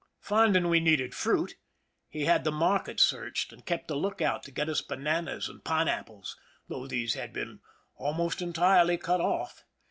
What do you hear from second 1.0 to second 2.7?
fruit, he had the